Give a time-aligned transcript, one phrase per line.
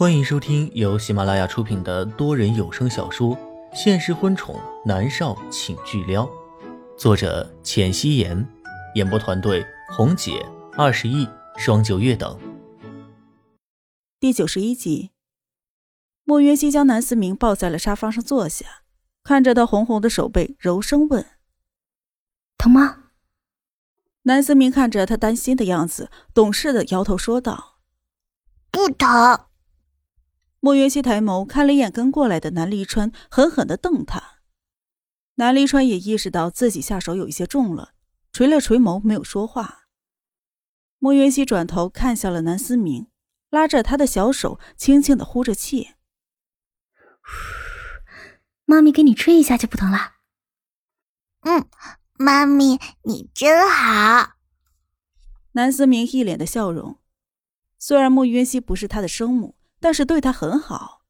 [0.00, 3.36] 欢迎收听由喜马拉雅出品的多人有声小说
[3.74, 6.24] 《现实婚宠男少请巨撩》，
[6.96, 8.48] 作者：浅汐颜，
[8.94, 10.42] 演播团队：红姐、
[10.72, 11.28] 二十亿、
[11.58, 12.40] 双九月等。
[14.18, 15.10] 第九十一集，
[16.24, 18.64] 莫云熙将南思明抱在了沙发上坐下，
[19.22, 21.26] 看着他红红的手背，柔声问
[22.56, 23.10] ：“疼吗？”
[24.24, 27.80] 南思明看着他担心的样子，懂事的摇头说道
[28.72, 29.44] ：“不疼。”
[30.62, 34.40] 莫云熙抬眸看了一眼跟过来的南离川，狠狠的瞪他。
[35.36, 37.94] 南离川也意识到自己下手有一些重了，
[38.30, 39.86] 垂了垂眸，没有说话。
[40.98, 43.06] 莫云熙转头看向了南思明，
[43.48, 45.94] 拉着他的小手，轻轻的呼着气
[48.66, 50.16] ：“妈咪给你吹一下就不疼了。
[51.40, 51.66] ”“嗯，
[52.18, 54.32] 妈咪你真好。”
[55.52, 56.98] 南思明一脸的笑容。
[57.78, 59.56] 虽然莫云熙不是他的生母。
[59.80, 61.02] 但是对他很好。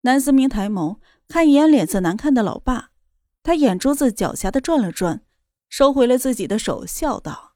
[0.00, 2.90] 南思明抬眸看一眼脸色难看的老爸，
[3.42, 5.24] 他眼珠子狡黠的转了转，
[5.68, 7.54] 收回了自己的手，笑道：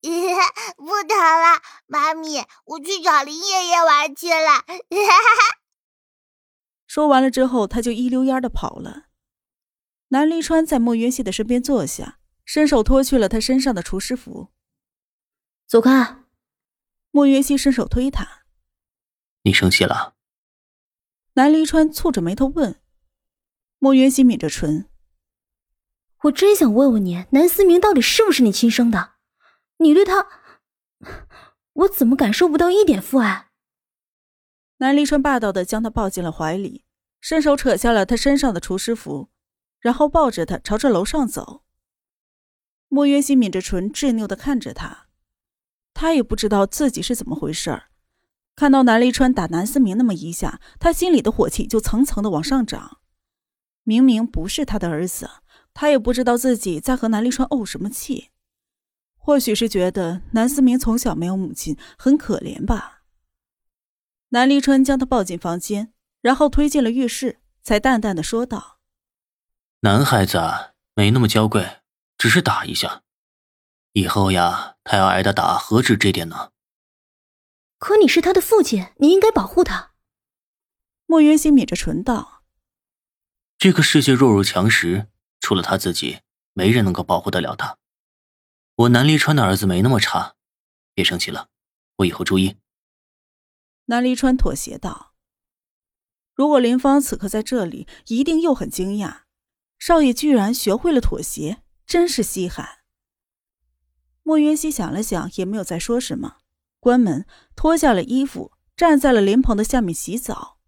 [0.76, 4.64] “不疼了，妈咪，我去找林爷爷玩去了。
[6.86, 9.06] ”说完了之后，他就一溜烟的跑了。
[10.08, 14.52] 南离川在莫云熙的身边坐下，伸手脱去了他身上的厨师服。
[15.66, 16.18] 走开！
[17.10, 18.43] 莫云熙伸手推他。
[19.44, 20.14] 你生气了？
[21.34, 22.80] 南离川蹙着眉头问。
[23.78, 24.88] 莫云熙抿着唇
[26.24, 29.16] ：“我真想问问你，南思明到底是不是你亲生的？
[29.76, 30.26] 你对他，
[31.74, 33.50] 我怎么感受不到一点父爱？”
[34.78, 36.86] 南离川霸道的将他抱进了怀里，
[37.20, 39.28] 伸手扯下了他身上的厨师服，
[39.78, 41.64] 然后抱着他朝着楼上走。
[42.88, 45.08] 莫云熙抿着唇，执拗的看着他，
[45.92, 47.90] 他也不知道自己是怎么回事儿。
[48.56, 53.00] 看到南离川打南思明那么一下，他心里的火气就层层的往上涨。
[53.82, 55.28] 明明不是他的儿子，
[55.74, 58.30] 他也不知道自己在和南离川怄什么气。
[59.16, 63.02] 或许是觉得南思明从小没有母亲，很可怜吧。
[64.28, 68.78] 南离川将他抱进房间，然后推进了浴室，才淡淡的说道
[69.80, 70.40] ：“男孩子
[70.94, 71.80] 没那么娇贵，
[72.16, 73.02] 只是打一下，
[73.92, 76.52] 以后呀，他要挨的打何止这点呢？”
[77.84, 79.92] 可你是他的父亲，你应该保护他。
[81.04, 82.42] 莫云熙抿着唇道
[83.60, 85.08] ：“这个世界弱肉强食，
[85.38, 86.20] 除了他自己，
[86.54, 87.76] 没人能够保护得了他。
[88.76, 90.34] 我南离川的儿子没那么差，
[90.94, 91.50] 别生气了，
[91.96, 92.56] 我以后注意。”
[93.84, 95.12] 南离川妥协道
[96.32, 99.24] ：“如果林芳此刻在这里，一定又很惊讶，
[99.78, 102.78] 少爷居然学会了妥协，真是稀罕。”
[104.24, 106.38] 莫云熙想了想，也没有再说什么。
[106.84, 107.24] 关门，
[107.56, 110.58] 脱下了衣服，站在了莲蓬的下面洗澡。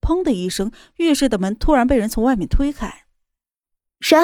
[0.00, 3.04] 砰的一声，浴室的门突然被人从外面推开。
[4.00, 4.16] 谁？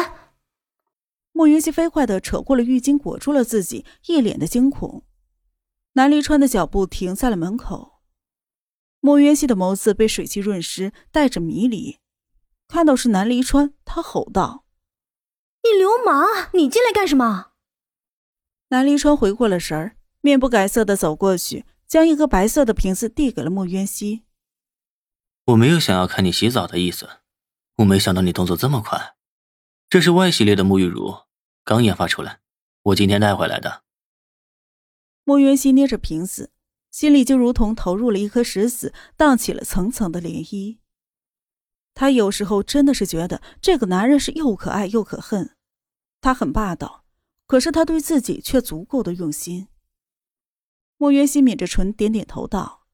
[1.32, 5.04] 莫云溪飞快的扯过了浴巾，裹住了自己，一脸的惊恐。
[5.92, 8.00] 南离川的脚步停在了门口。
[9.00, 11.98] 莫云溪的眸子被水汽润湿，带着迷离。
[12.66, 14.64] 看到是南离川，他吼道
[15.62, 16.48] ：“你流氓！
[16.54, 17.50] 你进来干什么？”
[18.68, 19.98] 南离川回过了神儿。
[20.24, 24.22] 面不改色的走过去，将一个白色的瓶子递给了莫渊熙。
[25.44, 27.06] 我没有想要看你洗澡的意思，
[27.76, 29.16] 我没想到你动作这么快。
[29.90, 31.14] 这是 Y 系列的沐浴乳，
[31.62, 32.40] 刚研发出来，
[32.84, 33.82] 我今天带回来的。
[35.24, 36.50] 莫渊熙捏着瓶子，
[36.90, 40.78] 心里就如同投入了一颗石子，荡起了层层的涟漪。
[41.92, 45.54] 他有时候真的是觉得这个男人是又可爱又可恨。
[46.22, 47.04] 他很霸道，
[47.46, 49.68] 可是他对自己却足够的用心。
[50.96, 52.86] 莫渊熙抿着唇，点点头道：“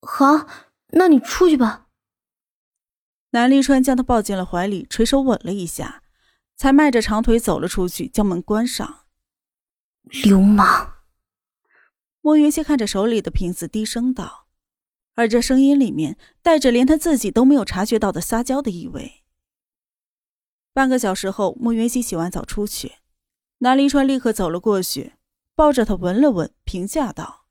[0.00, 0.46] 好，
[0.88, 1.88] 那你出去吧。”
[3.30, 6.02] 南离川将他抱进了怀里，垂手吻了一下，
[6.54, 9.06] 才迈着长腿走了出去，将门关上。
[10.02, 10.98] 流氓！
[12.20, 14.46] 莫云熙看着手里的瓶子，低声道，
[15.14, 19.24] 而这声音里面带着连他自己都没有察觉到的撒娇的意味。
[20.72, 22.96] 半个小时后，莫云熙洗完澡出去，
[23.58, 25.14] 南离川立刻走了过去。
[25.54, 27.46] 抱着他闻了闻，评价道：“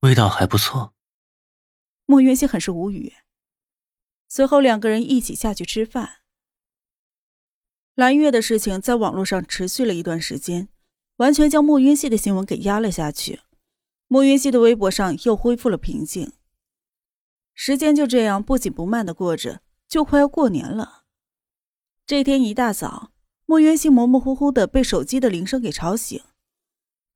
[0.00, 0.94] 味道还不错。”
[2.06, 3.12] 莫云熙很是无语。
[4.28, 6.20] 随后，两个人一起下去吃饭。
[7.94, 10.68] 蓝月的事情在网络上持续了一段时间，
[11.16, 13.40] 完全将莫云熙的新闻给压了下去。
[14.08, 16.32] 莫云熙的微博上又恢复了平静。
[17.54, 21.04] 时间就这样不紧不慢的过着，就快要过年了。
[22.06, 23.12] 这天一大早，
[23.46, 26.22] 莫云熙模模糊糊的被手机的铃声给吵醒。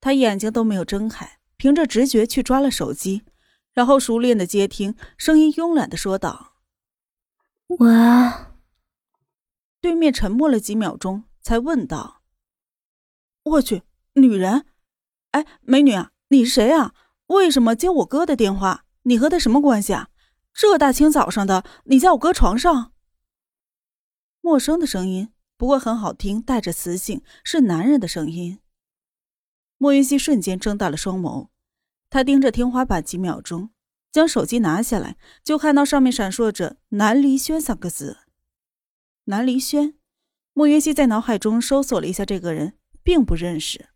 [0.01, 3.23] 他眼睛都没有睁开，凭着直觉去抓了手机，
[3.73, 6.55] 然后熟练的接听，声音慵懒的说道
[7.79, 7.89] ：“喂。”
[9.81, 12.23] 对面沉默了几秒钟，才问道
[13.45, 13.83] ：“我去，
[14.15, 14.67] 女人？
[15.31, 16.95] 哎，美女啊，你是谁啊？
[17.29, 18.85] 为什么接我哥的电话？
[19.05, 20.09] 你和他什么关系啊？
[20.53, 22.93] 这大清早上的，你在我哥床上？”
[24.43, 28.59] 陌生的声音，不过很好听，带着磁性，是男人的声音。
[29.83, 31.49] 莫云熙瞬间睁大了双眸，
[32.11, 33.71] 他盯着天花板几秒钟，
[34.13, 38.19] 将手机拿下来，就看到上面闪烁着“南离轩”三个字。
[39.25, 39.95] 南离轩，
[40.53, 43.89] 莫云熙在脑海中搜索了一下这个人，并不认识。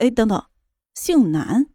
[0.00, 0.46] 哎，等等，
[0.94, 1.68] 姓南。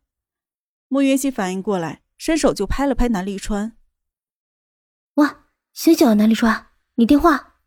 [0.89, 3.77] 莫云熙反应过来，伸手就拍了拍南离川。
[5.13, 7.61] 哇，醒醒啊，南离川，你电话。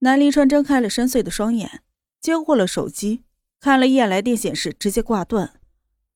[0.00, 1.84] 南离川睁开了深邃的双眼，
[2.20, 3.22] 接过了手机。
[3.64, 5.58] 看了一眼来电显示，直接挂断。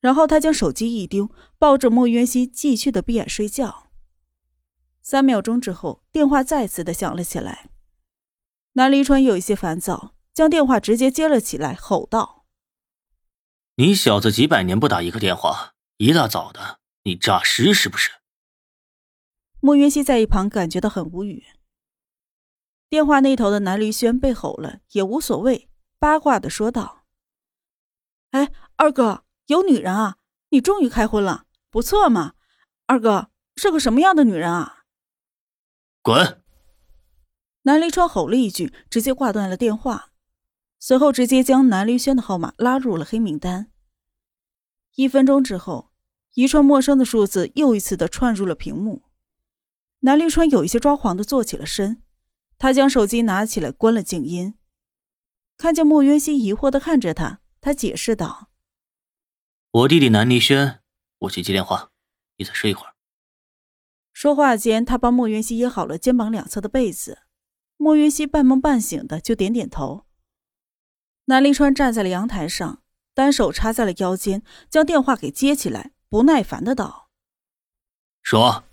[0.00, 3.88] 然后他将手机一丢，抱着莫渊熙继续的闭眼睡觉。
[5.00, 7.70] 三秒钟之后，电话再次的响了起来。
[8.74, 12.44] 南离川有一些烦躁，将电话直接接了起来，吼道
[13.76, 18.10] ：“你小子几百年不打一个电话，一大早的你诈尸是不是？”
[19.60, 21.46] 莫渊熙在一旁感觉到很无语。
[22.90, 26.97] 电话那头的南离轩被吼了也无所谓，八卦的说道。
[28.30, 30.16] 哎，二哥，有女人啊！
[30.50, 32.34] 你终于开荤了，不错嘛。
[32.86, 34.84] 二哥是个什么样的女人啊？
[36.02, 36.42] 滚！
[37.62, 40.10] 南离川吼了一句，直接挂断了电话，
[40.78, 43.70] 随后直接将南离轩的号码拉入了黑名单。
[44.94, 45.90] 一分钟之后，
[46.34, 49.04] 一串陌生的数字又一次的串入了屏幕。
[50.00, 52.02] 南离川有一些抓狂的坐起了身，
[52.58, 54.54] 他将手机拿起来，关了静音，
[55.56, 57.40] 看见莫渊熙疑惑的看着他。
[57.60, 58.50] 他解释道
[59.70, 60.80] ：“我弟弟南离轩，
[61.18, 61.90] 我去接电话，
[62.36, 62.94] 你再睡一会儿。”
[64.12, 67.22] 说话间，他帮莫云熙掖好了肩膀两侧的被子。
[67.76, 70.04] 莫云熙半梦半醒的，就点点头。
[71.26, 72.82] 南离川站在了阳台上，
[73.14, 77.10] 单手插在了腰间，将电话给接起来，不耐烦的道
[78.22, 78.64] ：“说，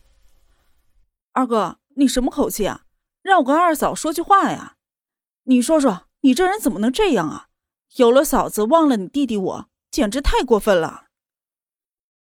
[1.33, 2.85] 二哥，你什么口气啊？
[3.21, 4.77] 让我跟二嫂说句话呀？
[5.43, 7.49] 你说说，你这人怎么能这样啊？”
[7.95, 11.05] 有了嫂子，忘了你弟弟，我简直太过分了。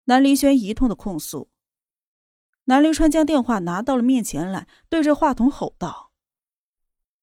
[0.05, 1.51] 南离轩一通的控诉。
[2.65, 6.13] 南离川将电话拿到了面前来，对着话筒吼道：“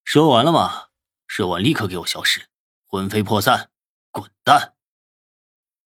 [0.04, 0.88] 说完了吗？
[1.28, 2.48] 说完立刻给我消失，
[2.86, 3.70] 魂飞魄散，
[4.12, 4.76] 滚蛋！”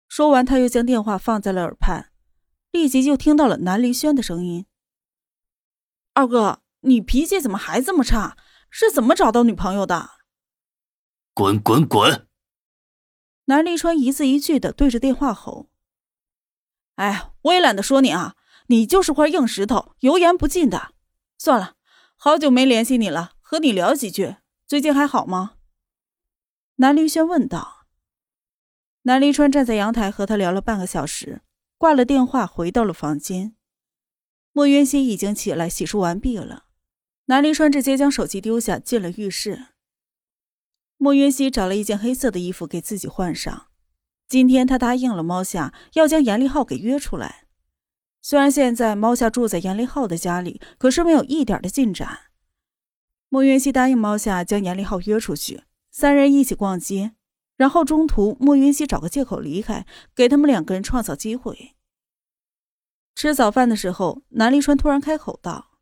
[0.08, 2.12] 说完，他又将电话放在了耳畔，
[2.70, 4.66] 立即就听到了南离轩的声音
[6.12, 8.36] ：“二哥，你脾气怎么还这么差？
[8.68, 10.10] 是怎么找到女朋友的
[11.32, 12.28] ？”“滚滚滚！”
[13.46, 15.68] 南离川一字一句的对着电话吼
[16.96, 18.36] ：“哎，我也懒得说你啊，
[18.68, 20.94] 你就是块硬石头，油盐不进的。
[21.38, 21.74] 算了，
[22.16, 24.36] 好久没联系你了，和你聊几句，
[24.66, 25.54] 最近还好吗？”
[26.76, 27.86] 南离轩问道。
[29.02, 31.42] 南离川站在阳台和他聊了半个小时，
[31.76, 33.56] 挂了电话，回到了房间。
[34.52, 36.66] 莫渊熙已经起来洗漱完毕了，
[37.24, 39.71] 南离川直接将手机丢下，进了浴室。
[41.02, 43.66] 莫云熙找了一件黑色的衣服给自己换上。
[44.28, 47.48] 今天他答应了猫夏，要将严立浩给约出来。
[48.20, 52.30] 虽然现在猫夏住在严立浩的家里，可是没有一点的进展。
[53.28, 57.16] 莫云熙答应猫夏将严立浩约出去，三人一起逛街，
[57.56, 59.84] 然后中途莫云熙找个借口离开，
[60.14, 61.74] 给他们两个人创造机会。
[63.16, 65.72] 吃早饭的时候，南离川突然开口道：“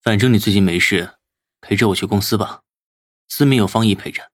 [0.00, 1.14] 反正你最近没事，
[1.60, 2.62] 陪着我去公司吧。”
[3.28, 4.30] 司命有方毅陪着。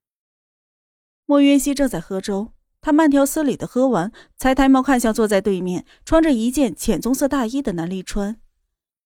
[1.25, 8.41] 莫云熙正在喝粥，他慢条斯理的喝完，才抬眸看向坐在对面、穿着一件浅棕色大衣的南立川。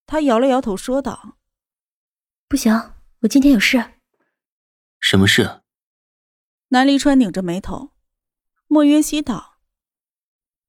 [0.06, 1.38] 他摇了摇头，说道
[2.50, 2.74] ：“不行，
[3.20, 3.94] 我今天有事。
[5.00, 5.62] ”“什么事？”
[6.70, 7.92] 南立川拧着眉头。
[8.68, 9.60] 莫云熙道：“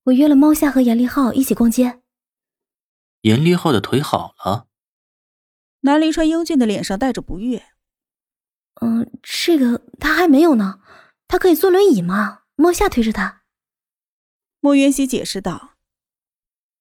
[0.05, 2.03] 我约了猫夏和严立浩一起逛街。”
[3.23, 4.69] 严立浩的腿好了。
[5.81, 7.65] 南离川英俊的脸上带着不悦。
[8.81, 10.81] 嗯，这个他还没有呢，
[11.27, 12.43] 他可以坐轮椅吗？
[12.55, 13.43] 莫夏推着他。
[14.61, 15.75] 莫云熙解释道：“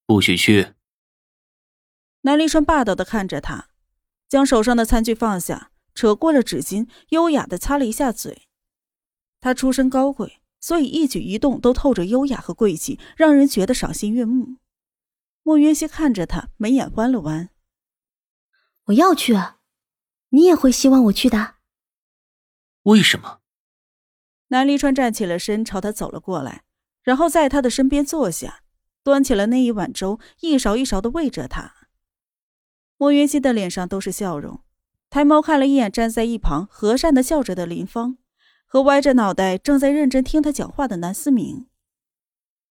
[0.05, 0.73] 不许去。”
[2.21, 3.69] 南离川霸道的看着他，
[4.27, 8.47] 将手上的餐具放下，扯过了纸巾，优雅的擦了一下嘴。
[9.39, 14.57] 他出身高贵，所以一举一动都透着优雅和贵气，让人觉得赏心悦目。
[15.43, 17.49] 莫云熙看着他，眉眼弯了弯
[18.85, 19.33] ：“我要去，
[20.29, 21.55] 你也会希望我去的。”
[22.87, 23.39] 为什么？
[24.47, 26.63] 南离川站起了身，朝他走了过来，
[27.03, 28.61] 然后在他的身边坐下，
[29.03, 31.73] 端起了那一碗粥，一勺一勺的喂着他。
[32.95, 34.61] 莫云熙的脸上都是笑容，
[35.09, 38.17] 抬眸看了一眼站在一旁和善的笑着的林芳，
[38.65, 41.67] 和歪着脑袋正在认真听他讲话的南思明。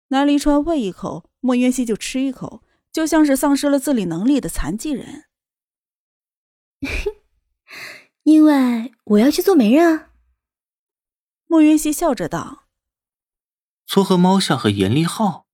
[0.09, 5.27] 南离川喂一口，莫云熙就吃一口，就像是丧失了自理能力的残疾人。
[8.31, 10.13] 因为我要去做媒人啊。
[11.47, 12.69] 莫云熙笑着道
[13.87, 15.49] ：“撮合猫夏和严立浩。”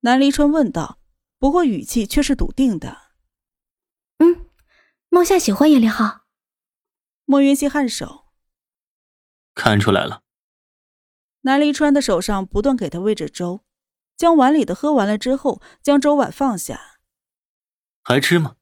[0.00, 1.00] 南离川问道，
[1.38, 3.12] 不过语气却是笃定的。
[4.18, 4.50] 嗯，
[5.08, 6.26] 猫夏喜欢严立浩。
[7.24, 8.26] 莫云熙颔首，
[9.54, 10.24] 看出来了。
[11.40, 13.64] 南离川的手上不断给他喂着粥，
[14.14, 16.98] 将碗里的喝完了之后，将粥碗放下。
[18.02, 18.56] 还吃吗？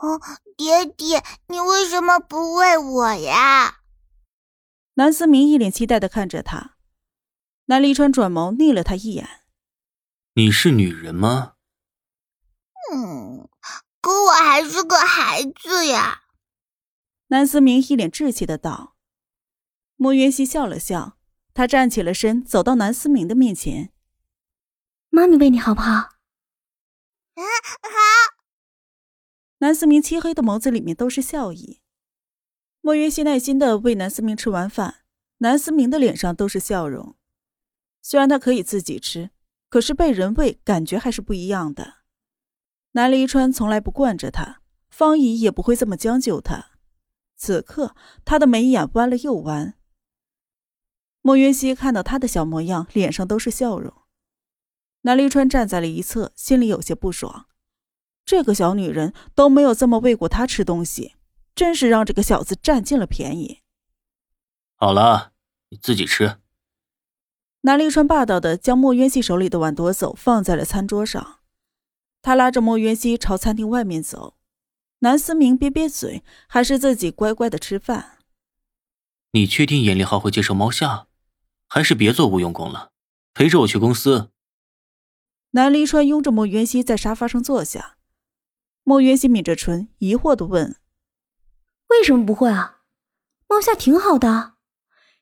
[0.00, 0.20] 哦，
[0.56, 3.80] 爹爹，你为什么不喂我呀？
[4.94, 6.76] 南思明一脸期待的看着他，
[7.66, 9.42] 南离川转眸睨了他一眼
[10.34, 11.54] ：“你是女人吗？”
[12.92, 13.48] 嗯。
[14.02, 16.22] 可我还是个孩子呀，
[17.26, 18.96] 南思明一脸稚气的道。
[19.96, 21.18] 莫云熙笑了笑，
[21.52, 23.92] 他站起了身，走到南思明的面前
[25.10, 25.92] ：“妈咪喂你好不好
[27.36, 28.39] ？”“嗯，好。”
[29.60, 31.80] 南思明漆黑的眸子里面都是笑意。
[32.80, 35.02] 莫云熙耐心的喂南思明吃完饭，
[35.38, 37.14] 南思明的脸上都是笑容。
[38.00, 39.30] 虽然他可以自己吃，
[39.68, 41.96] 可是被人喂，感觉还是不一样的。
[42.92, 46.70] 南离川从来不惯着他，方姨也不会这么将就他。
[47.36, 49.74] 此刻，他的眉眼弯了又弯。
[51.20, 53.92] 莫云熙看到他的小模样，脸上都是笑容。
[55.02, 57.49] 南离川站在了一侧，心里有些不爽。
[58.30, 61.16] 这个小女人都没有这么喂过他吃东西，
[61.56, 63.58] 真是让这个小子占尽了便宜。
[64.76, 65.32] 好了，
[65.70, 66.36] 你自己吃。
[67.62, 71.40] 南立川霸道的将莫渊熙手里的碗夺走，放在了餐桌上。
[72.22, 74.36] 他拉着莫渊熙朝餐厅外面走，
[75.00, 78.18] 南思明憋憋嘴，还是自己乖乖的吃饭。
[79.32, 81.08] 你确定严立浩会接受猫下？
[81.66, 82.92] 还是别做无用功了，
[83.34, 84.30] 陪着我去公司。
[85.50, 87.96] 南离川拥着莫渊熙在沙发上坐下，
[88.82, 90.76] 莫云熙抿着唇，疑惑的问
[91.88, 92.82] ：“为什么不会啊？
[93.48, 94.54] 猫夏挺好的，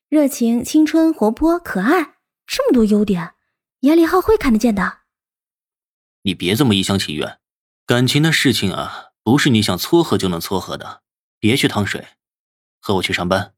[0.08, 3.34] 热情、青春、活泼、可爱，这么多优点，
[3.80, 5.00] 严立浩会看得见的。”
[6.22, 7.38] 你别这么一厢情愿，
[7.86, 11.02] 感情的事情啊，不是你想撮合就能撮合的。
[11.38, 12.08] 别去趟水，
[12.80, 13.54] 和我去上班。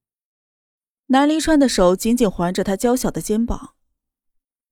[1.06, 3.74] 南离川的手紧紧环着他娇小的肩膀。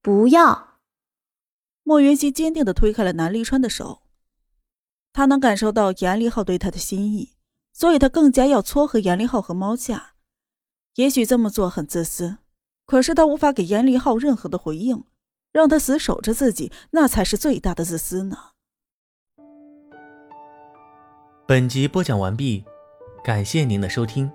[0.01, 0.81] 不要。
[1.83, 4.03] 莫云溪坚定的推开了南离川的手。
[5.19, 7.33] 他能感受到严立浩对他的心意，
[7.73, 10.13] 所以他更加要撮合严立浩和猫夏。
[10.95, 12.37] 也许这么做很自私，
[12.87, 15.03] 可是他无法给严立浩任何的回应。
[15.51, 18.37] 让他死守着自己，那才是最大的自私呢。
[21.49, 22.63] 本集播讲完毕，
[23.25, 24.31] 感谢您的收听。